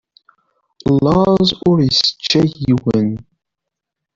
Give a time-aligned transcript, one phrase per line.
[1.03, 3.09] Laẓ ur yesseččay yiwen.